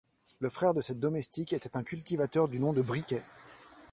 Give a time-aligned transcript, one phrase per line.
[0.39, 3.21] Le frère de cette domestique était un cultivateur du nom de Briquet.